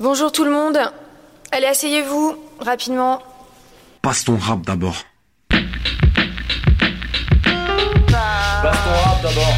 [0.00, 0.78] Bonjour tout le monde.
[1.52, 3.20] Allez, asseyez-vous rapidement.
[4.02, 4.96] Passe ton rap d'abord.
[5.50, 5.60] Passe
[8.62, 9.54] ton rap d'abord.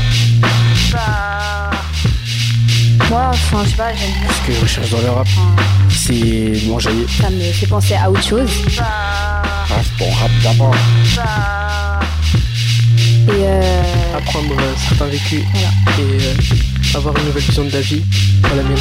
[3.11, 4.31] Moi, enfin, je sais pas, j'aime bien.
[4.33, 5.27] Ce que je recherche dans le rap,
[5.91, 7.07] c'est m'enjailler.
[7.21, 8.51] Ça me fait penser à autre chose.
[8.77, 10.75] Passe ton rap d'abord.
[13.29, 14.57] Et euh, Apprendre
[14.89, 15.69] certains vécus Voilà.
[15.99, 18.03] et euh, avoir une nouvelle vision de la vie
[18.43, 18.77] dans la mienne.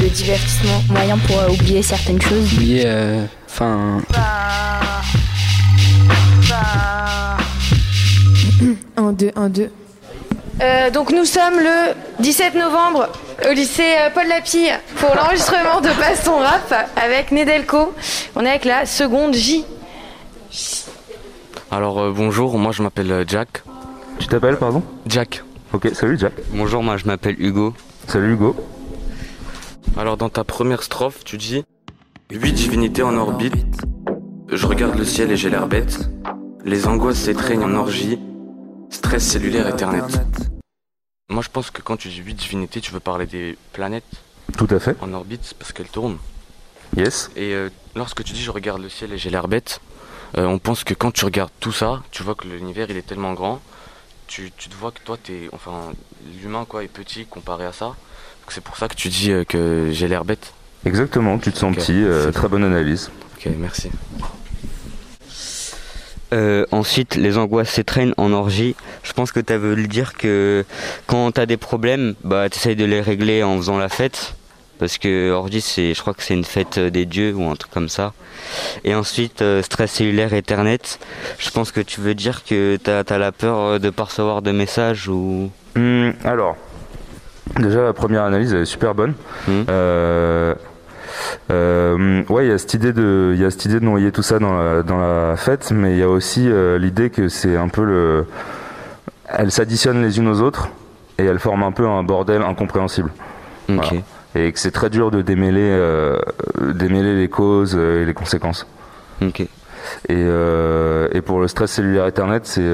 [0.00, 2.52] Le divertissement, moyen pour euh, oublier certaines choses.
[2.54, 4.00] Oublier, euh, enfin,
[8.96, 9.70] Un, deux, un, deux.
[10.62, 13.08] Euh, donc nous sommes le 17 novembre
[13.48, 17.92] au lycée euh, Paul Lapille pour l'enregistrement de Passe ton rap avec Nedelko.
[18.34, 19.64] On est avec la seconde J.
[21.70, 23.62] Alors euh, bonjour, moi je m'appelle euh, Jack.
[24.18, 24.82] Tu t'appelles, pardon?
[25.06, 25.42] Jack.
[25.74, 26.32] Ok, salut Jack.
[26.52, 27.74] Bonjour, moi je m'appelle Hugo.
[28.08, 28.56] Salut Hugo.
[29.96, 31.64] Alors dans ta première strophe, tu dis
[32.30, 33.54] Huit divinités en orbite.
[34.50, 36.08] Je regarde le ciel et j'ai l'air bête.
[36.64, 38.18] Les angoisses s'étreignent en orgie.
[38.90, 40.02] Stress cellulaire Ethernet.
[41.28, 44.04] Moi je pense que quand tu dis huit divinités, tu veux parler des planètes
[44.56, 44.96] Tout à fait.
[45.00, 46.18] en orbite parce qu'elles tournent.
[46.96, 47.30] Yes.
[47.34, 49.80] Et euh, lorsque tu dis je regarde le ciel et j'ai l'air bête,
[50.36, 53.06] euh, on pense que quand tu regardes tout ça, tu vois que l'univers il est
[53.06, 53.60] tellement grand,
[54.28, 55.92] tu, tu te vois que toi t'es, enfin
[56.40, 57.96] l'humain quoi est petit comparé à ça.
[58.46, 60.54] Donc c'est pour ça que tu dis euh, que j'ai l'air bête.
[60.84, 63.10] Exactement, tu te sens petit, euh, très bonne analyse.
[63.36, 63.90] Ok merci.
[66.32, 68.76] Euh, ensuite, les angoisses s'étreignent en orgie.
[69.02, 70.64] Je pense que tu veux dire que
[71.08, 74.34] quand tu as des problèmes, bah, tu essayes de les régler en faisant la fête.
[74.78, 77.72] Parce que orgie, c'est, je crois que c'est une fête des dieux ou un truc
[77.72, 78.12] comme ça.
[78.84, 81.00] Et ensuite, euh, stress cellulaire Ethernet.
[81.38, 84.52] Je pense que tu veux dire que tu as, la peur de pas recevoir de
[84.52, 85.50] messages ou.
[85.74, 86.56] Hum, alors,
[87.58, 89.14] déjà la première analyse elle est super bonne.
[89.46, 89.62] Hmm.
[89.68, 90.54] Euh,
[91.50, 94.12] euh, ouais, il y a cette idée de, il y a cette idée de noyer
[94.12, 97.28] tout ça dans la, dans la fête, mais il y a aussi euh, l'idée que
[97.28, 98.26] c'est un peu le,
[99.28, 100.68] elles s'additionnent les unes aux autres
[101.18, 103.10] et elles forment un peu un bordel incompréhensible.
[103.68, 103.76] Ok.
[103.76, 104.02] Voilà.
[104.34, 105.74] Et que c'est très dur de démêler,
[106.74, 108.66] démêler les causes et les conséquences.
[109.22, 109.40] Ok.
[109.40, 109.48] Et,
[110.10, 112.70] et pour le stress cellulaire Ethernet, c'est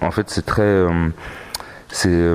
[0.00, 0.82] en fait c'est très
[1.90, 2.34] c'est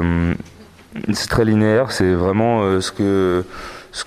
[1.14, 1.92] c'est très linéaire.
[1.92, 3.46] C'est vraiment euh, ce que
[3.92, 4.04] ce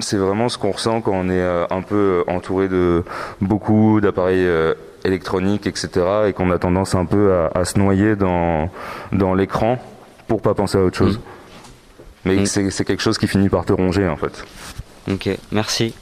[0.00, 3.04] c'est vraiment ce qu'on ressent quand on est euh, un peu entouré de
[3.40, 4.74] beaucoup d'appareils euh,
[5.04, 5.88] électroniques, etc.
[6.28, 8.68] Et qu'on a tendance un peu à, à se noyer dans
[9.12, 9.78] dans l'écran
[10.26, 11.20] pour pas penser à autre chose.
[12.24, 12.46] Mais Mm.
[12.46, 14.44] c'est c'est quelque chose qui finit par te ronger en fait.
[15.10, 15.30] Ok.
[15.52, 15.94] Merci.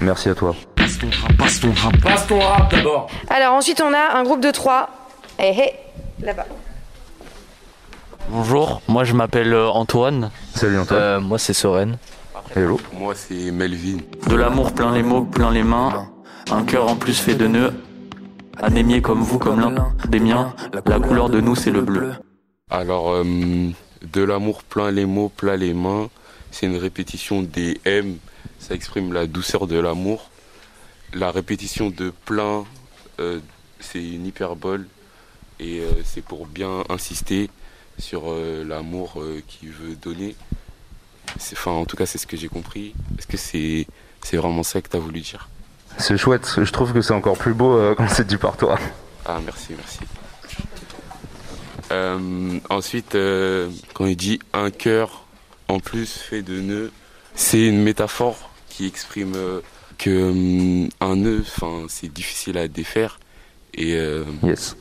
[0.00, 0.54] Merci à toi.
[0.74, 1.96] Passe ton rap, passe ton rap.
[2.02, 3.08] Passe ton rap d'abord.
[3.28, 4.88] Alors ensuite on a un groupe de trois.
[5.38, 5.72] Eh hé,
[6.22, 6.46] là-bas.
[8.30, 10.30] Bonjour, moi je m'appelle euh, Antoine.
[10.54, 11.00] Salut Antoine.
[11.00, 11.98] Euh, moi c'est Soren.
[12.54, 12.78] Hello.
[12.98, 13.98] Moi, c'est Melvin.
[14.28, 16.06] De l'amour plein les mots, plein les mains.
[16.50, 17.72] Un cœur en plus fait de nœuds.
[18.60, 20.54] Un aimé comme vous, comme l'un des miens.
[20.84, 22.12] La couleur de nous c'est le bleu.
[22.68, 26.08] Alors, euh, de l'amour plein les mots, plein les mains,
[26.50, 28.16] c'est une répétition des M.
[28.58, 30.30] Ça exprime la douceur de l'amour.
[31.14, 32.64] La répétition de plein,
[33.20, 33.40] euh,
[33.80, 34.86] c'est une hyperbole.
[35.60, 37.48] Et euh, c'est pour bien insister
[37.98, 40.34] sur euh, l'amour euh, qu'il veut donner.
[41.52, 42.94] Enfin, en tout cas, c'est ce que j'ai compris.
[43.18, 43.86] Est-ce que c'est
[44.22, 45.48] c'est vraiment ça que tu as voulu dire?
[45.98, 46.58] C'est chouette.
[46.62, 48.78] Je trouve que c'est encore plus beau euh, quand c'est dit par toi.
[49.24, 50.00] Ah, merci, merci.
[51.90, 53.16] Euh, ensuite,
[53.92, 55.26] quand il dit un cœur
[55.68, 56.92] en plus fait de nœuds,
[57.34, 59.36] c'est une métaphore qui exprime
[59.98, 63.20] que hum, un nœud, enfin, c'est difficile à défaire
[63.74, 63.92] et
[64.42, 64.76] Yes.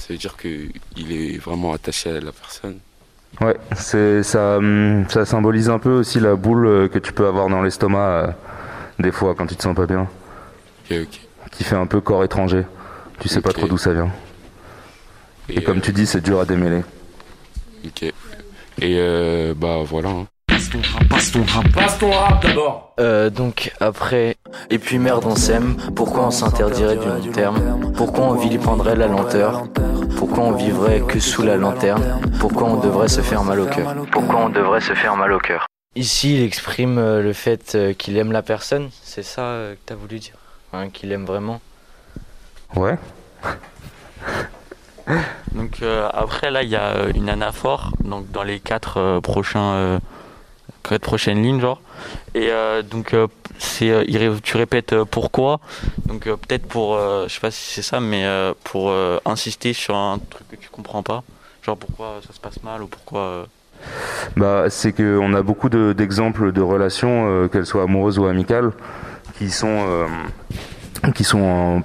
[0.00, 2.80] Ça veut dire que il est vraiment attaché à la personne.
[3.40, 7.26] Ouais, c'est ça, hum, ça symbolise un peu aussi la boule euh, que tu peux
[7.26, 8.32] avoir dans l'estomac euh,
[9.00, 10.08] des fois quand tu te sens pas bien,
[10.90, 11.20] Ok, ok.
[11.52, 12.64] qui fait un peu corps étranger.
[13.20, 14.10] Tu sais pas trop d'où ça vient.
[15.48, 16.82] Et, comme tu dis, c'est dur à démêler.
[17.84, 18.02] Ok.
[18.02, 18.12] Et
[18.98, 20.10] euh, bah voilà.
[20.10, 20.28] hein.
[20.70, 21.68] Ton rap, passe ton rap.
[21.72, 22.94] Passe ton rap d'abord.
[23.00, 24.36] Euh, donc après,
[24.68, 27.92] et puis merde on s'aime, pourquoi on s'interdirait du long terme?
[27.96, 29.64] Pourquoi on vilipendrait la lenteur?
[30.16, 32.20] Pourquoi on vivrait que sous la lanterne?
[32.38, 33.94] Pourquoi on devrait se faire mal au cœur?
[34.12, 35.66] Pourquoi on devrait se faire mal au cœur?
[35.96, 39.96] Ici il exprime euh, le fait euh, qu'il aime la personne, c'est ça que t'as
[39.96, 40.34] voulu dire?
[40.72, 41.60] Hein, Qu'il aime vraiment?
[42.76, 42.96] Ouais.
[45.52, 49.98] Donc euh, après là il y a une anaphore donc dans les quatre euh, prochains
[50.90, 51.80] quatre prochaines lignes genre.
[52.34, 53.26] Et euh, donc euh,
[53.58, 55.60] c'est euh, tu répètes pourquoi.
[56.06, 58.24] Donc peut-être pour je sais pas si c'est ça mais
[58.64, 58.92] pour
[59.24, 61.22] insister sur un truc que tu comprends pas.
[61.62, 63.46] Genre pourquoi ça se passe mal ou pourquoi
[64.36, 68.72] Bah, c'est qu'on a beaucoup de- d'exemples de, relations, qu'elles soient amoureuses ou amicales,
[69.38, 70.06] qui sont,
[71.14, 71.82] qui sont en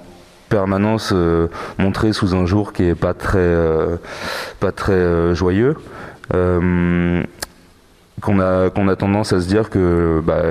[0.49, 1.47] permanence euh,
[1.77, 3.55] montrées sous un jour qui est pas très,
[4.59, 5.75] pas très joyeux.
[8.25, 10.41] Qu'on a, qu'on a tendance à se dire que bah,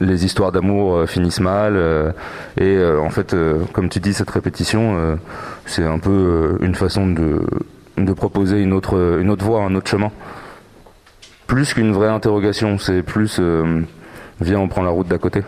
[0.00, 1.76] les histoires d'amour euh, finissent mal.
[1.76, 2.10] euh,
[2.58, 5.18] et euh, en fait, euh, comme tu dis, cette répétition,
[5.66, 7.46] c'est un peu une façon de,
[7.98, 10.10] de proposer une autre, une autre voie, un autre chemin.
[11.46, 13.38] Plus qu'une vraie interrogation, c'est plus
[14.40, 15.42] viens, on prend la route d'à côté.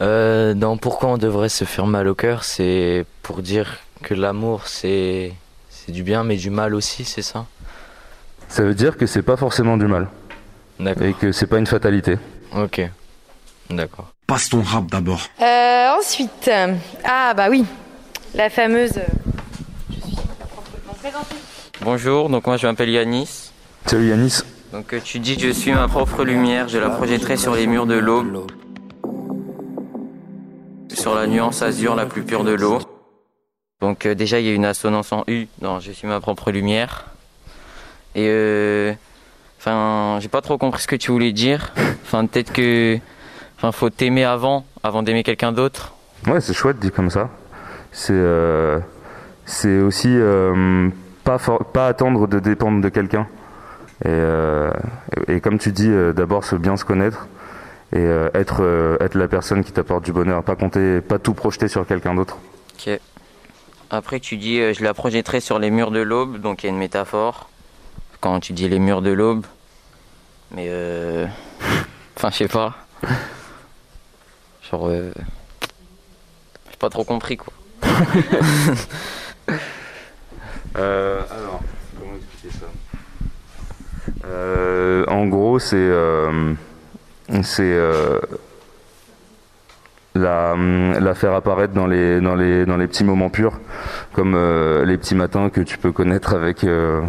[0.00, 5.34] Dans pourquoi on devrait se faire mal au cœur, c'est pour dire que l'amour c'est
[5.68, 7.44] c'est du bien mais du mal aussi, c'est ça?
[8.48, 10.08] Ça veut dire que c'est pas forcément du mal.
[10.80, 12.18] Et que c'est pas une fatalité.
[12.56, 12.82] Ok.
[13.70, 14.08] D'accord.
[14.26, 15.20] Passe ton rap d'abord.
[15.40, 16.74] Euh, ensuite, euh,
[17.04, 17.64] ah bah oui,
[18.34, 18.96] la fameuse.
[18.98, 19.02] euh,
[19.90, 20.16] Je suis
[21.00, 21.36] présentée.
[21.80, 23.50] Bonjour, donc moi je m'appelle Yanis.
[23.86, 24.40] Salut Yanis.
[24.72, 27.86] Donc euh, tu dis je suis ma propre lumière, je la projetterai sur les murs
[27.86, 28.46] de l'aube.
[30.92, 32.78] Sur la nuance azur la plus pure de l'eau.
[33.80, 36.50] Donc euh, déjà il y a une assonance en U dans je suis ma propre
[36.50, 37.06] lumière.
[38.14, 38.92] Et euh,
[39.66, 41.72] enfin j'ai pas trop compris ce que tu voulais dire.
[42.04, 42.98] Enfin peut-être que
[43.56, 45.94] enfin faut t'aimer avant avant d'aimer quelqu'un d'autre.
[46.26, 47.30] Ouais, c'est chouette dit comme ça.
[47.92, 48.78] C'est euh,
[49.46, 50.88] c'est aussi euh,
[51.24, 53.26] pas for- pas attendre de dépendre de quelqu'un.
[54.04, 54.70] Et, euh,
[55.28, 57.26] et comme tu dis, d'abord se bien se connaître
[57.94, 61.86] et être être la personne qui t'apporte du bonheur, pas compter, pas tout projeter sur
[61.86, 62.36] quelqu'un d'autre.
[62.74, 62.98] Ok.
[63.90, 66.72] Après, tu dis, je la projetterai sur les murs de l'aube, donc il y a
[66.72, 67.48] une métaphore.
[68.20, 69.46] Quand tu dis les murs de l'aube.
[70.50, 71.26] Mais euh.
[72.16, 72.74] Enfin, je sais pas.
[74.70, 74.88] Genre.
[74.88, 75.12] euh,
[76.70, 77.52] J'ai pas trop compris, quoi.
[80.76, 81.60] Euh, alors,
[81.96, 82.66] comment expliquer ça?
[84.26, 86.52] Euh, En gros, c'est euh,
[87.44, 88.18] c'est euh,
[90.16, 93.60] la, la faire apparaître dans les dans les dans les petits moments purs,
[94.14, 97.02] comme euh, les petits matins que tu peux connaître avec euh,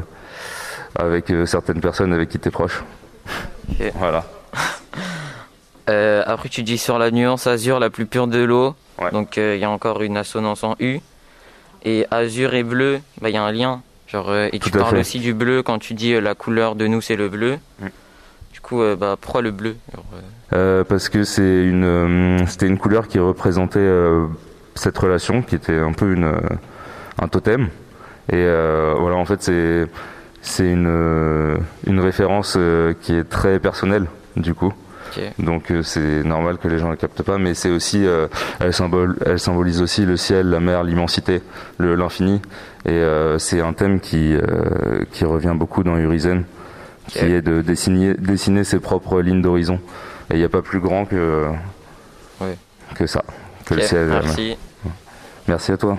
[0.99, 2.83] avec certaines personnes avec qui tu es proche.
[3.95, 4.25] Voilà.
[5.87, 8.73] Euh, après, tu dis sur la nuance azur la plus pure de l'eau.
[9.11, 10.99] Donc, euh, il y a encore une assonance en U.
[11.83, 13.83] Et azur et bleu, bah, il y a un lien.
[14.07, 15.01] Genre, euh, et tu Tout parles fait.
[15.01, 17.59] aussi du bleu quand tu dis la couleur de nous, c'est le bleu.
[18.51, 19.75] Du coup, bah, pourquoi le bleu?
[20.49, 23.87] Parce que c'est une c'était une couleur qui représentait
[24.73, 26.33] cette relation qui était un peu une
[27.21, 27.69] un totem
[28.31, 29.87] et voilà en fait c'est
[30.47, 31.57] c'est une euh,
[31.87, 34.05] une référence euh, qui est très personnelle
[34.37, 34.73] du coup
[35.39, 38.27] donc euh, c'est normal que les gens la captent pas mais c'est aussi euh,
[38.59, 41.41] elle symbole elle symbolise aussi le ciel la mer l'immensité
[41.77, 42.41] le l'infini
[42.85, 46.43] et euh, c'est un thème qui euh, qui revient beaucoup dans Urizen
[47.07, 49.79] qui est de dessiner dessiner ses propres lignes d'horizon
[50.29, 51.45] et il n'y a pas plus grand que
[52.41, 52.57] Ouais.
[52.95, 53.23] que ça
[53.65, 54.23] que Ok, le ciel et la mer.
[54.25, 54.57] merci.
[55.47, 55.97] merci à toi.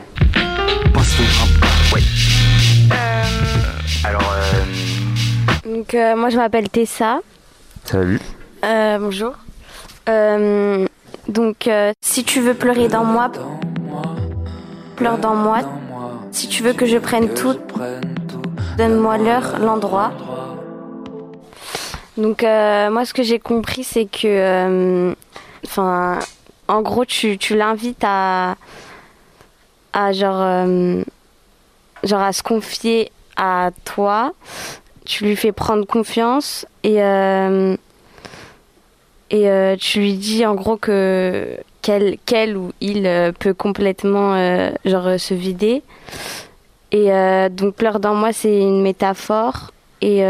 [4.04, 4.35] Alors,
[5.76, 7.20] Donc, euh, moi, je m'appelle Tessa.
[7.84, 8.18] salut
[8.64, 9.34] Euh, bonjour.
[10.08, 10.86] Euh,
[11.28, 11.68] donc,
[12.00, 13.30] si tu veux pleurer dans moi,
[14.96, 15.58] pleure dans moi.
[16.32, 17.58] Si tu veux que je prenne tout,
[18.78, 20.12] donne-moi l'heure, l'endroit.
[22.16, 25.14] Donc, moi, ce que j'ai compris, c'est que,
[25.66, 26.20] enfin,
[26.68, 28.56] en gros, tu, tu l'invites à,
[29.92, 30.66] à genre,
[32.02, 34.32] genre à se confier à toi.
[35.06, 37.76] Tu lui fais prendre confiance et euh,
[39.30, 44.34] et euh, tu lui dis en gros que qu'elle ou il euh, peut complètement
[44.84, 45.82] genre se vider.
[46.92, 47.10] Et
[47.50, 50.22] donc pleure dans moi c'est une métaphore et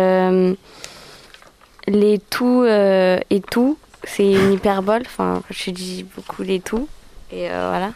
[1.86, 5.02] les tout et tout c'est une hyperbole.
[5.06, 6.88] Enfin je dis beaucoup les tout
[7.32, 7.92] et voilà.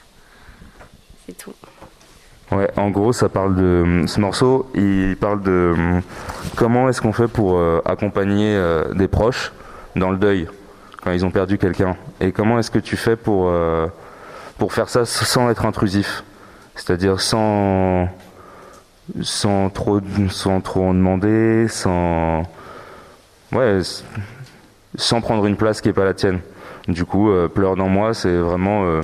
[1.26, 1.54] C'est tout
[2.52, 4.68] Ouais, en gros, ça parle de ce morceau.
[4.74, 6.02] Il parle de hum,
[6.56, 9.52] comment est-ce qu'on fait pour euh, accompagner euh, des proches
[9.94, 10.48] dans le deuil,
[11.02, 11.96] quand ils ont perdu quelqu'un.
[12.20, 13.86] Et comment est-ce que tu fais pour, euh,
[14.58, 16.24] pour faire ça sans être intrusif?
[16.74, 18.08] C'est-à-dire sans,
[19.22, 22.42] sans, trop, sans trop en demander, sans,
[23.52, 23.78] ouais,
[24.96, 26.40] sans prendre une place qui n'est pas la tienne.
[26.88, 29.00] Du coup, pleure dans moi, c'est vraiment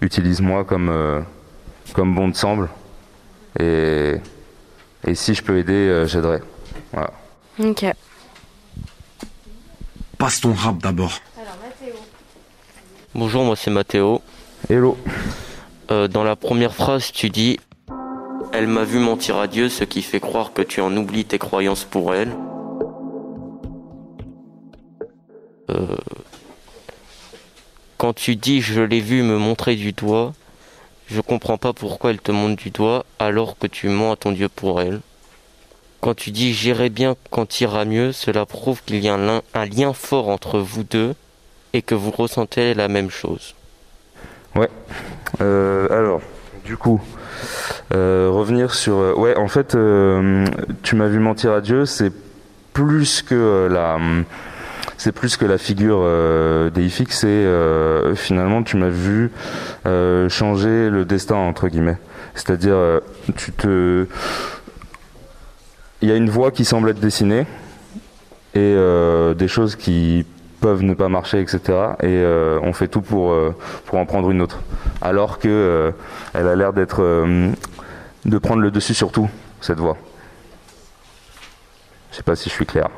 [0.00, 0.90] utilise-moi comme,
[1.92, 2.68] comme bon te semble.
[3.58, 4.14] Et,
[5.06, 6.38] et si je peux aider, j'aiderai.
[6.92, 7.12] Voilà.
[7.58, 7.84] Ok.
[10.18, 11.12] Passe ton rap d'abord.
[13.14, 14.22] Bonjour, moi c'est Mathéo.
[14.70, 14.96] Hello.
[15.88, 17.58] dans la première phrase, tu dis
[18.52, 21.38] Elle m'a vu mentir à Dieu, ce qui fait croire que tu en oublies tes
[21.38, 22.32] croyances pour elle.
[25.70, 25.96] Euh,
[27.98, 30.32] quand tu dis je l'ai vu me montrer du doigt,
[31.08, 34.32] je comprends pas pourquoi elle te montre du doigt alors que tu mens à ton
[34.32, 35.00] Dieu pour elle.
[36.00, 39.92] Quand tu dis j'irai bien quand ira mieux, cela prouve qu'il y a un, lien
[39.92, 41.14] fort entre vous deux
[41.72, 43.54] et que vous ressentez la même chose.
[44.56, 44.68] Ouais.
[45.40, 46.20] Euh, alors,
[46.64, 47.00] du coup,
[47.94, 48.96] euh, revenir sur.
[48.96, 49.76] Euh, ouais, en fait,
[50.82, 52.12] tu m'as vu mentir à Dieu, c'est
[52.72, 53.98] plus que la
[54.96, 56.70] c'est plus que la figure euh,
[57.10, 59.30] c'est euh, finalement tu m'as vu
[59.86, 61.98] euh, changer le destin entre guillemets.
[62.34, 63.00] C'est-à-dire euh,
[63.36, 64.06] tu te
[66.00, 67.46] il y a une voie qui semble être dessinée
[68.54, 68.76] et
[69.36, 70.26] des choses qui
[70.60, 71.60] peuvent ne pas marcher, etc.
[72.02, 72.22] Et
[72.60, 73.34] on fait tout pour
[73.86, 74.58] pour en prendre une autre.
[75.00, 75.92] Alors que
[76.34, 77.02] elle a l'air d'être
[78.24, 79.30] de prendre le dessus sur tout
[79.60, 79.96] cette voie.
[82.10, 82.88] Je sais pas si je suis clair.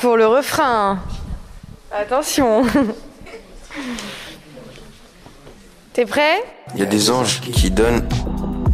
[0.00, 0.98] Pour le refrain.
[1.92, 2.64] Attention.
[5.92, 6.44] T'es prêt?
[6.74, 8.08] Il y a des anges qui donnent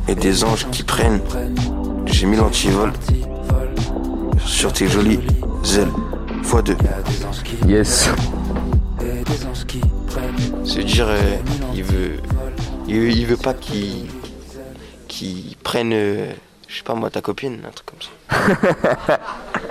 [0.09, 1.21] et des anges qui prennent.
[2.07, 2.93] J'ai mis l'antivol
[4.45, 5.21] sur tes jolies
[5.77, 5.89] ailes.
[6.43, 6.77] Fois deux.
[7.67, 8.11] Yes.
[10.65, 11.37] Se dire, euh,
[11.75, 12.17] il veut,
[12.89, 14.07] il veut, il veut pas qu'il,
[15.09, 16.33] qu'il prenne, euh,
[16.69, 19.19] je sais pas moi, ta copine, un truc comme ça.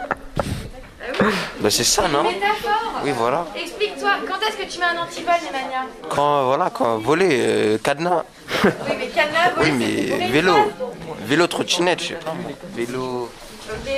[1.59, 3.45] Bah c'est ça, non Métaphore Oui, voilà.
[3.55, 8.23] Explique-toi, quand est-ce que tu mets un antivol, Nemanja Quand, voilà, quand voler, euh, cadenas.
[8.63, 10.53] Oui, mais cadenas, voler, Oui, mais vélo.
[11.25, 12.33] Vélo, trottinette, je sais pas.
[12.73, 13.29] Vélo.
[13.69, 13.91] Ok.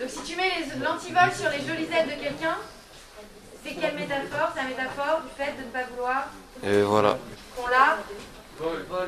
[0.00, 2.56] Donc si tu mets les- l'antivol sur les jolies ailes de quelqu'un,
[3.64, 4.48] c'est quelle métaphore?
[4.54, 6.24] C'est la métaphore du fait de ne pas vouloir
[6.66, 7.16] Euh, voilà.
[7.56, 7.98] qu'on l'a.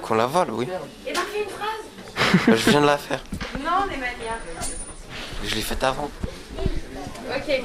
[0.02, 0.68] Qu'on la vole, oui.
[1.06, 3.20] Et ben fais une phrase Bah, je viens de la faire.
[3.64, 4.36] Non, Nemanja.
[5.44, 6.10] Je l'ai faite avant.
[7.36, 7.62] Ok.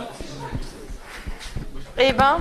[2.00, 2.40] Eh ben.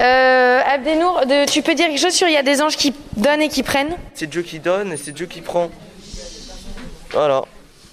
[0.00, 2.94] Euh, Abdenour, de- tu peux dire quelque chose sur il y a des anges qui
[3.16, 5.70] donnent et qui prennent C'est Dieu qui donne et c'est Dieu qui prend.
[7.12, 7.42] Voilà.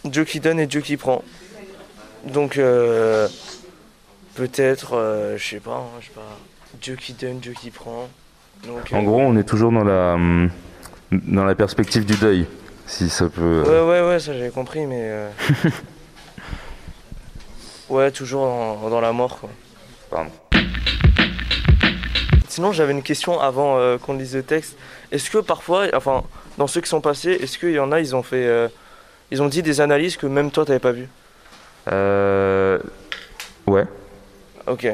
[0.03, 1.23] Dieu qui donne et Dieu qui prend.
[2.25, 3.27] Donc, euh,
[4.35, 6.21] peut-être, euh, je sais pas, hein, je sais pas.
[6.81, 8.09] Dieu qui donne, Dieu qui prend.
[8.65, 10.17] Donc, En euh, gros, on est toujours dans la,
[11.11, 12.45] dans la perspective du deuil,
[12.85, 13.63] si ça peut.
[13.65, 15.11] Ouais, ouais, ouais, ça j'avais compris, mais.
[17.93, 19.49] ouais, toujours dans, dans la mort, quoi.
[20.09, 20.31] Pardon.
[22.49, 24.77] Sinon, j'avais une question avant euh, qu'on lise le texte.
[25.11, 26.23] Est-ce que parfois, enfin,
[26.57, 28.45] dans ceux qui sont passés, est-ce qu'il y en a, ils ont fait.
[28.45, 28.67] euh,
[29.31, 31.07] ils ont dit des analyses que même toi, t'avais pas vu
[31.91, 32.77] Euh...
[33.65, 33.85] Ouais.
[34.67, 34.87] Ok.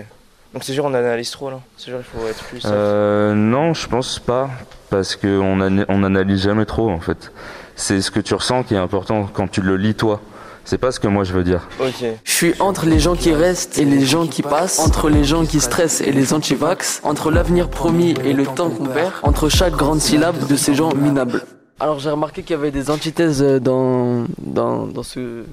[0.53, 1.59] Donc c'est sûr, on analyse trop là.
[1.77, 2.63] C'est sûr, il faut être plus.
[2.65, 4.49] Euh, non, je pense pas,
[4.89, 7.31] parce qu'on an on analyse jamais trop en fait.
[7.75, 10.21] C'est ce que tu ressens qui est important quand tu le lis toi.
[10.65, 11.67] C'est pas ce que moi je veux dire.
[11.79, 12.05] Ok.
[12.23, 15.45] Je suis entre les gens qui restent et les gens qui passent, entre les gens
[15.45, 19.73] qui stressent et les anti-vax, entre l'avenir promis et le temps qu'on perd, entre chaque
[19.73, 21.43] grande syllabe de ces gens minables.
[21.79, 25.43] Alors j'ai remarqué qu'il y avait des antithèses euh, dans, dans, dans, ce,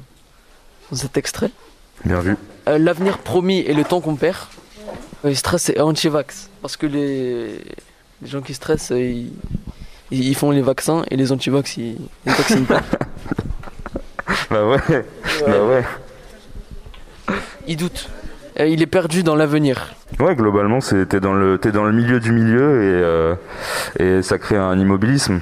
[0.90, 1.50] dans cet extrait.
[2.04, 2.36] Bien vu.
[2.68, 4.36] Euh, l'avenir promis et le temps qu'on perd.
[5.24, 6.50] Euh, stress et anti-vax.
[6.62, 7.60] Parce que les,
[8.22, 9.30] les gens qui stressent, ils,
[10.10, 11.96] ils font les vaccins et les anti-vax, ils
[12.26, 12.82] ne vaccinent pas.
[14.50, 15.04] bah ouais.
[15.46, 15.84] Bah ouais.
[17.66, 18.08] Il doute.
[18.60, 19.94] Euh, il est perdu dans l'avenir.
[20.20, 23.34] Ouais, globalement, c'est t'es dans le t'es dans le milieu du milieu et euh,
[23.98, 25.40] et ça crée un immobilisme.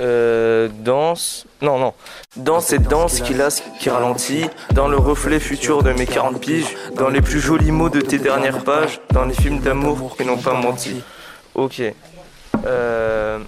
[0.00, 1.46] Euh, danse.
[1.60, 1.92] Non, non.
[2.36, 4.46] Danse et danse qui lasse, qui ralentit.
[4.74, 6.76] Dans le reflet futur de mes 40 piges.
[6.94, 9.00] Dans les plus jolis mots de tes dernières pages.
[9.12, 11.02] Dans les films d'amour qui n'ont pas menti.
[11.54, 11.82] Ok.
[12.66, 13.38] Euh,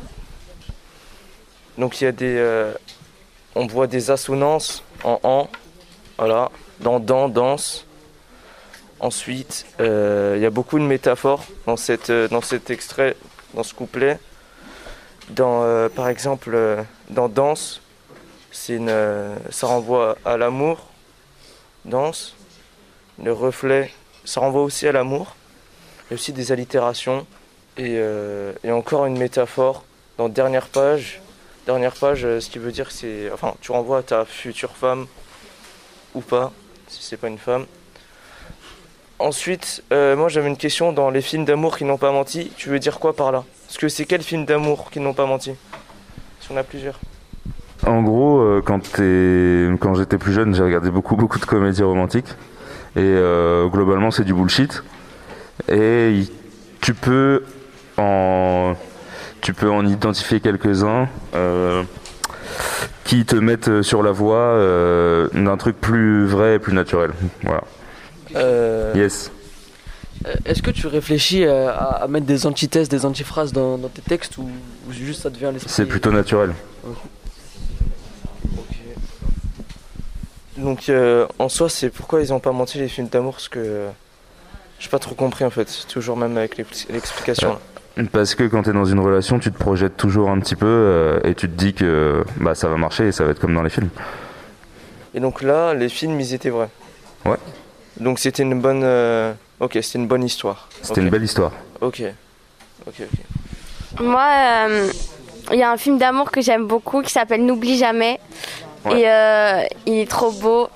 [1.79, 2.35] donc il y a des.
[2.39, 2.73] euh,
[3.55, 5.49] On voit des assonances en en.
[6.19, 6.51] Voilà.
[6.81, 7.87] Dans dans, danse.
[9.01, 13.17] Ensuite, euh, il y a beaucoup de métaphores dans, euh, cet extrait,
[13.55, 14.19] dans ce couplet.
[15.31, 17.81] Dans, euh, par exemple, dans Danse,
[18.53, 20.87] ça renvoie à l'amour,
[21.87, 22.35] danse.
[23.23, 23.91] Le reflet,
[24.25, 25.35] ça renvoie aussi à l'amour.
[26.07, 27.27] Il y a aussi des allitérations
[27.79, 28.03] et
[28.71, 29.85] encore une métaphore
[30.19, 31.23] dans dernière page.
[31.71, 35.07] Dernière page, euh, ce qui veut dire que c'est, enfin, tu renvoies ta future femme
[36.17, 36.51] ou pas,
[36.89, 37.65] si c'est pas une femme.
[39.21, 42.51] Ensuite, euh, moi j'avais une question dans les films d'amour qui n'ont pas menti.
[42.57, 43.45] Tu veux dire quoi par là?
[43.69, 45.53] Parce que c'est quel film d'amour qui n'ont pas menti?
[46.41, 46.99] Si on a plusieurs.
[47.87, 48.81] En gros, euh, quand,
[49.79, 52.31] quand j'étais plus jeune, j'ai regardé beaucoup, beaucoup de comédies romantiques.
[52.97, 54.83] Et euh, globalement, c'est du bullshit.
[55.69, 56.25] Et
[56.81, 57.45] tu peux
[57.97, 58.75] en,
[59.41, 61.83] tu peux en identifier quelques-uns euh,
[63.05, 67.11] qui te mettent sur la voie euh, d'un truc plus vrai et plus naturel.
[67.43, 67.63] Voilà.
[68.37, 69.31] Euh, Yes.
[70.27, 73.89] Euh, Est-ce que tu réfléchis euh, à, à mettre des antithèses, des antiphrases dans, dans
[73.89, 74.43] tes textes ou,
[74.89, 76.53] ou juste ça te vient à l'esprit C'est plutôt naturel.
[80.59, 83.59] Donc euh, en soi, c'est pourquoi ils n'ont pas menti les films d'amour Parce que
[83.61, 83.89] euh,
[84.79, 85.87] j'ai pas trop compris en fait.
[85.89, 87.59] Toujours même avec l'expli- l'explication.
[88.13, 90.67] Parce que quand tu es dans une relation, tu te projettes toujours un petit peu
[90.67, 93.55] euh, et tu te dis que bah, ça va marcher et ça va être comme
[93.55, 93.91] dans les films.
[95.15, 96.69] Et donc là, les films, ils étaient vrais.
[97.27, 97.37] Ouais.
[97.99, 98.83] Donc c'était une bonne.
[98.85, 100.69] euh, Ok, c'était une bonne histoire.
[100.83, 101.53] C'était une belle histoire.
[101.81, 102.03] Ok.
[102.87, 104.01] Ok, ok.
[104.03, 104.25] Moi,
[104.69, 104.91] euh,
[105.53, 108.19] il y a un film d'amour que j'aime beaucoup qui s'appelle N'oublie jamais.
[108.87, 109.01] Ouais.
[109.01, 110.69] Et euh, il est trop beau.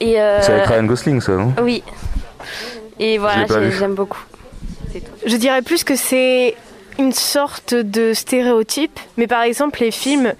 [0.00, 1.54] Et, euh, C'est avec Ryan Gosling, ça, non?
[1.62, 1.82] Oui.
[2.98, 4.20] Et voilà, j'aime beaucoup.
[5.26, 6.54] Je dirais plus que c'est
[6.98, 10.34] une sorte de stéréotype, mais par exemple les films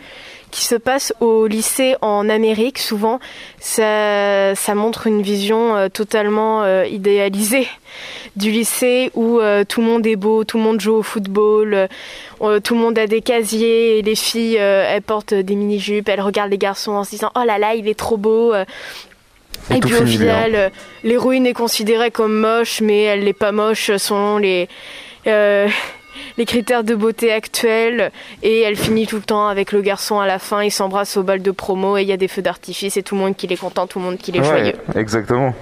[0.51, 3.21] qui se passent au lycée en Amérique, souvent,
[3.59, 7.69] ça, ça montre une vision euh, totalement euh, idéalisée
[8.37, 11.89] du lycée où euh, tout le monde est beau, tout le monde joue au football,
[12.63, 16.51] tout le monde a des casiers et les filles, elles portent des mini-jupes, elles regardent
[16.51, 20.05] les garçons en se disant «Oh là là, il est trop beau Et puis au
[20.07, 20.71] final,
[21.03, 24.69] l'héroïne est considérée comme moche, mais elle n'est pas moche selon les,
[25.27, 25.69] euh,
[26.39, 28.11] les critères de beauté actuels.
[28.43, 31.23] Et elle finit tout le temps avec le garçon à la fin, ils s'embrassent au
[31.23, 33.47] bal de promo et il y a des feux d'artifice et tout le monde qui
[33.47, 34.75] est content, tout le monde qui est Ouais, joyeux.
[34.95, 35.55] exactement.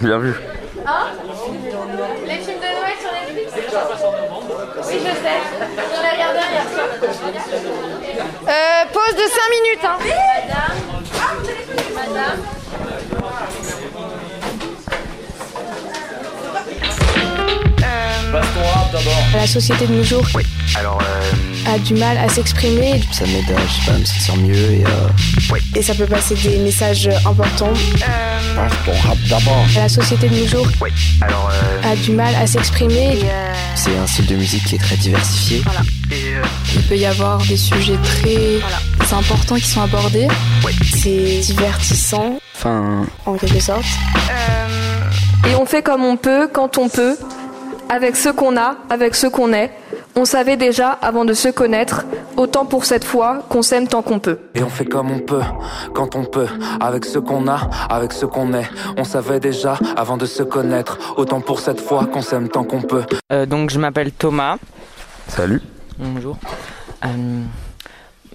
[0.00, 0.34] Bien vu.
[2.26, 3.52] Les films de Noël sur Netflix?
[4.86, 5.40] Oui, je sais.
[5.94, 6.88] J'en ai regardé un hier soir.
[8.48, 9.96] Euh, pause de 5 minutes, hein.
[11.94, 12.38] Madame.
[13.22, 13.50] Rap
[13.92, 14.13] d'abord.
[19.34, 20.26] La société de nos jours
[20.78, 24.36] Alors, euh, a du mal à s'exprimer ça m'aide à, je sais pas, me sentir
[24.36, 27.72] mieux et euh, et ça peut passer des messages importants.
[28.56, 29.66] Baston rap d'abord.
[29.76, 30.66] La société de nos jours
[31.20, 33.18] Alors, euh, a du mal à s'exprimer.
[33.74, 35.62] c'est un style de musique qui est très diversifié.
[36.74, 38.60] Il peut y avoir des sujets très
[39.14, 40.28] importants qui sont abordés.
[40.96, 43.84] C'est divertissant, Enfin, en quelque sorte.
[45.50, 47.16] Et on fait comme on peut, quand on peut,
[47.94, 49.70] avec ce qu'on a, avec ce qu'on est.
[50.16, 52.04] On savait déjà avant de se connaître,
[52.36, 54.40] autant pour cette fois qu'on s'aime tant qu'on peut.
[54.56, 55.42] Et on fait comme on peut,
[55.94, 56.48] quand on peut,
[56.80, 58.68] avec ce qu'on a, avec ce qu'on est.
[58.96, 62.82] On savait déjà avant de se connaître, autant pour cette fois qu'on s'aime tant qu'on
[62.82, 63.04] peut.
[63.32, 64.56] Euh, donc je m'appelle Thomas.
[65.28, 65.62] Salut.
[65.96, 66.36] Bonjour.
[67.04, 67.42] Euh,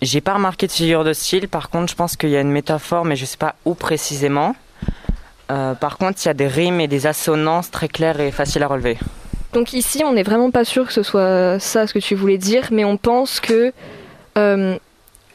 [0.01, 2.51] J'ai pas remarqué de figure de style, par contre je pense qu'il y a une
[2.51, 4.55] métaphore, mais je sais pas où précisément.
[5.51, 8.63] Euh, par contre, il y a des rimes et des assonances très claires et faciles
[8.63, 8.97] à relever.
[9.53, 12.37] Donc ici, on n'est vraiment pas sûr que ce soit ça ce que tu voulais
[12.37, 13.73] dire, mais on pense que
[14.37, 14.77] euh,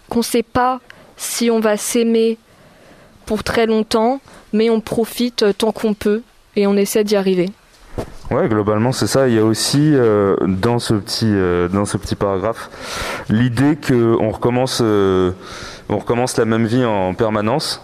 [0.08, 0.80] qu'on sait pas
[1.16, 2.38] si on va s'aimer
[3.26, 4.20] pour très longtemps,
[4.52, 6.22] mais on profite euh, tant qu'on peut
[6.54, 7.50] et on essaie d'y arriver.
[8.30, 9.28] Ouais, globalement c'est ça.
[9.28, 11.32] Il y a aussi euh, dans ce petit
[11.72, 12.70] dans ce petit paragraphe
[13.28, 17.82] l'idée que on recommence on recommence la même vie en permanence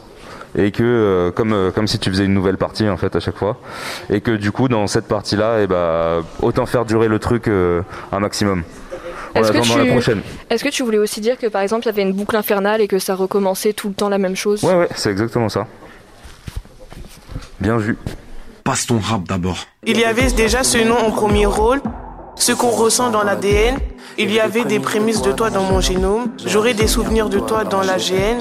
[0.57, 3.21] et que euh, comme euh, comme si tu faisais une nouvelle partie en fait à
[3.21, 3.59] chaque fois
[4.09, 7.47] et que du coup dans cette partie là et bah autant faire durer le truc
[7.49, 7.83] euh,
[8.13, 8.65] un maximum
[9.35, 9.79] en Est-ce que, tu...
[9.79, 10.23] la prochaine.
[10.51, 12.81] Est-ce que tu voulais aussi dire que par exemple il y avait une boucle infernale
[12.81, 14.65] et que ça recommençait tout le temps la même chose?
[14.65, 15.69] Ouais ouais, c'est exactement ça.
[17.61, 17.97] Bien vu.
[18.65, 19.59] Passe ton rap d'abord.
[19.87, 21.81] Il y avait déjà ce nom en premier rôle,
[22.35, 23.77] ce qu'on ressent dans l'ADN.
[24.19, 26.33] Il y avait des prémices de toi dans mon génome.
[26.45, 28.41] J'aurai des souvenirs de toi dans l'AGN.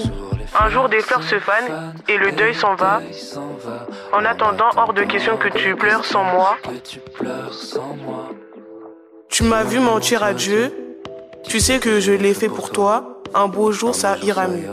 [0.58, 3.02] Un jour, des fleurs se fanent et le deuil s'en va.
[4.14, 6.58] En attendant, hors de question que tu pleures sans moi.
[9.30, 10.74] Tu m'as vu mentir à Dieu.
[11.44, 13.22] Tu sais que je l'ai fait pour toi.
[13.34, 14.70] Un beau jour, ça ira mieux.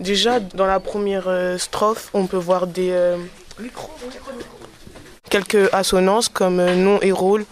[0.00, 3.16] Déjà, dans la première euh, strophe, on peut voir des euh,
[5.30, 7.44] quelques assonances comme euh, nom et rôle.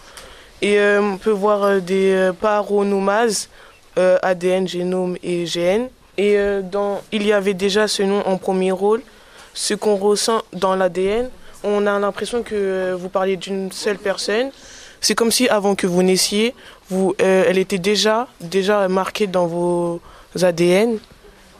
[0.61, 3.49] Et euh, on peut voir des paronomases
[3.97, 5.89] euh, ADN, génome et GN.
[6.17, 9.01] Et euh, dans, il y avait déjà ce nom en premier rôle.
[9.53, 11.29] Ce qu'on ressent dans l'ADN,
[11.63, 14.51] on a l'impression que euh, vous parlez d'une seule personne.
[15.01, 16.53] C'est comme si avant que vous naissiez,
[16.89, 20.01] vous, euh, elle était déjà, déjà marquée dans vos
[20.41, 20.97] ADN.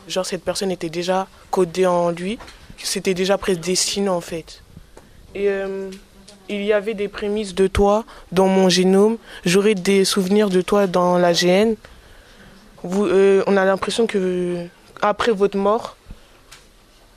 [0.08, 2.38] Genre cette personne était déjà codée en lui.
[2.78, 4.62] C'était déjà prédestiné en fait.
[5.36, 5.50] Et
[6.50, 9.18] il y avait des prémices de toi dans mon génome.
[9.46, 11.76] J'aurais des souvenirs de toi dans l'AGN.
[12.84, 14.66] Vous, euh, on a l'impression que
[15.02, 15.96] après votre mort,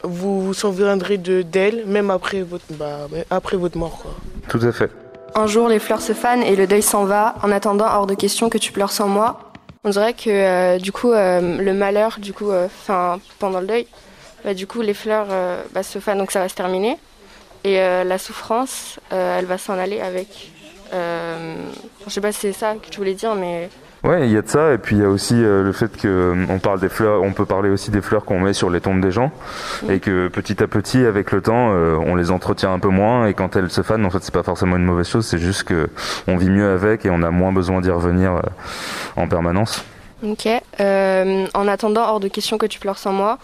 [0.02, 3.98] vous vous souviendrez de d'elle, même après votre, bah, après votre mort.
[4.02, 4.12] Quoi.
[4.48, 4.90] Tout à fait.
[5.34, 7.34] Un jour, les fleurs se fanent et le deuil s'en va.
[7.42, 9.40] En attendant, hors de question que tu pleures sans moi.
[9.84, 13.86] On dirait que euh, du coup, euh, le malheur, du coup, enfin, pendant le deuil,
[14.44, 16.96] bah, du coup, les fleurs euh, bah, se fanent, donc ça va se terminer.
[17.64, 20.52] Et euh, la souffrance, euh, elle va s'en aller avec.
[20.94, 21.56] Euh,
[22.06, 23.68] je sais pas si c'est ça que tu voulais dire, mais
[24.06, 25.96] Ouais, il y a de ça, et puis il y a aussi euh, le fait
[25.96, 28.70] que euh, on parle des fleurs, on peut parler aussi des fleurs qu'on met sur
[28.70, 29.32] les tombes des gens,
[29.88, 33.26] et que petit à petit, avec le temps, euh, on les entretient un peu moins,
[33.26, 35.64] et quand elles se fanent, en fait, c'est pas forcément une mauvaise chose, c'est juste
[35.64, 35.88] que
[36.28, 38.40] on vit mieux avec et on a moins besoin d'y revenir euh,
[39.16, 39.84] en permanence.
[40.22, 40.48] Ok.
[40.80, 43.38] Euh, en attendant, hors de question que tu pleures sans moi.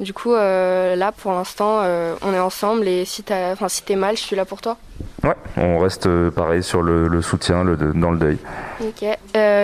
[0.00, 3.94] Du coup, euh, là, pour l'instant, euh, on est ensemble et si enfin, si t'es
[3.94, 4.76] mal, je suis là pour toi.
[5.22, 8.38] Ouais, on reste euh, pareil sur le, le soutien le, dans le deuil.
[8.80, 9.04] Ok.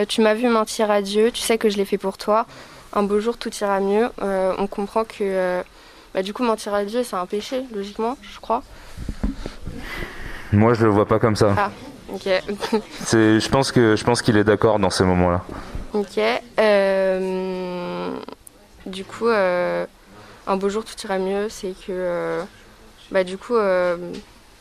[0.08, 1.30] Tu m'as vu mentir à Dieu.
[1.32, 2.46] Tu sais que je l'ai fait pour toi.
[2.92, 4.08] Un beau jour, tout ira mieux.
[4.20, 5.62] On comprend que,
[6.14, 8.62] bah, du coup, mentir à Dieu, c'est un péché, logiquement, je crois.
[10.52, 11.54] Moi, je le vois pas comme ça.
[11.56, 11.70] Ah.
[12.12, 12.26] Ok.
[13.12, 15.42] Je pense que je pense qu'il est d'accord dans ces moments-là.
[15.92, 16.20] ok.
[18.86, 19.28] Du coup,
[20.50, 21.48] un beau jour, tout ira mieux.
[21.48, 22.42] C'est que, euh,
[23.10, 23.96] bah, du coup, euh,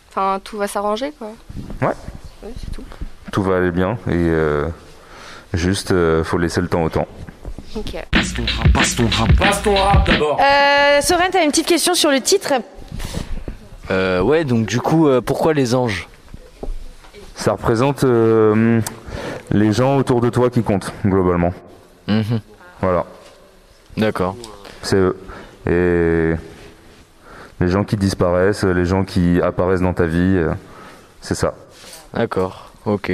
[0.10, 1.30] enfin, tout va s'arranger, quoi.
[1.82, 1.96] Ouais.
[2.44, 2.84] Oui, c'est tout.
[3.32, 4.68] Tout va aller bien et euh,
[5.54, 7.08] juste, euh, faut laisser le temps au temps.
[7.76, 7.96] Ok.
[8.12, 9.36] Passe ton rap, passe ton rap.
[9.38, 10.40] Passe ton rap d'abord.
[10.42, 12.54] Euh, Soren, t'as une petite question sur le titre.
[13.92, 16.08] Euh, ouais, donc du coup, euh, pourquoi les anges?
[17.36, 18.82] Ça représente euh,
[19.52, 21.54] les gens autour de toi qui comptent, globalement.
[22.08, 22.42] Mhm.
[22.82, 23.06] Voilà.
[23.98, 24.36] D'accord.
[24.82, 25.18] C'est eux.
[25.70, 26.34] Et
[27.60, 30.52] les gens qui disparaissent, les gens qui apparaissent dans ta vie, euh,
[31.22, 31.54] c'est ça.
[32.14, 32.72] D'accord.
[32.86, 33.12] Ok.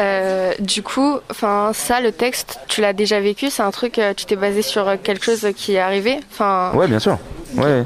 [0.00, 3.50] Euh, du coup, enfin, ça, le texte, tu l'as déjà vécu.
[3.50, 6.20] C'est un truc, euh, tu t'es basé sur euh, quelque chose qui est arrivé?
[6.32, 7.18] Enfin, Ouais, bien sûr.
[7.56, 7.84] Ouais.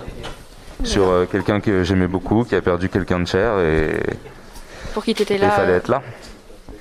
[0.85, 4.01] Sur euh, quelqu'un que j'aimais beaucoup, qui a perdu quelqu'un de cher et
[4.95, 5.51] pour qui t'étais il là.
[5.51, 6.03] fallait euh, être là.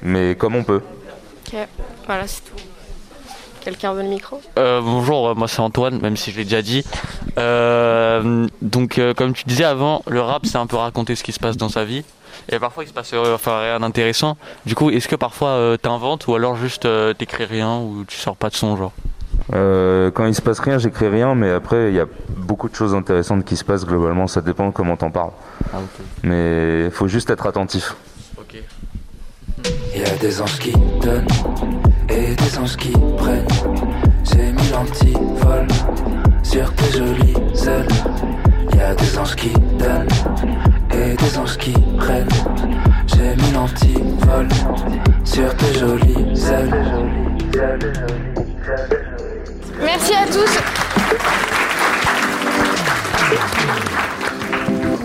[0.03, 0.81] Mais comme on peut.
[1.47, 1.55] Ok.
[2.05, 2.55] Voilà, c'est tout.
[3.67, 6.61] Quelqu'un veut le micro Euh, bonjour, euh, moi c'est Antoine, même si je l'ai déjà
[6.61, 6.85] dit.
[7.37, 11.33] Euh, donc, euh, comme tu disais avant, le rap c'est un peu raconter ce qui
[11.33, 12.05] se passe dans sa vie.
[12.47, 14.37] Et parfois il se passe euh, enfin, rien d'intéressant.
[14.65, 18.15] Du coup, est-ce que parfois euh, t'inventes ou alors juste euh, t'écris rien ou tu
[18.15, 18.93] sors pas de son genre?
[19.53, 22.05] Euh, quand il se passe rien, j'écris rien, mais après, il y a
[22.37, 25.31] beaucoup de choses intéressantes qui se passent globalement, ça dépend comment t'en parles.
[25.73, 26.05] Ah, ok.
[26.23, 27.97] Mais il faut juste être attentif.
[29.93, 31.27] Y a des anges qui donnent
[32.17, 33.47] et des anges qui prennent.
[34.23, 35.67] J'ai mis l'antivol
[36.43, 37.33] sur tes jolies
[37.67, 37.87] ailes.
[38.75, 40.07] Y a des anges qui donnent
[40.93, 42.27] et des anges qui prennent.
[43.07, 44.47] J'ai mis l'antivol
[45.23, 46.75] sur tes jolies ailes.
[49.79, 50.59] Merci à tous.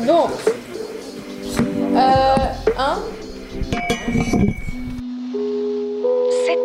[0.06, 0.28] Bon.
[1.94, 2.36] Euh,
[2.78, 2.98] hein?